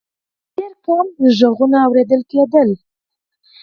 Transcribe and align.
ډېر 0.55 0.71
کم 0.85 1.07
غږونه 1.39 1.77
اورېدل 1.85 2.21
کېدل. 2.31 2.69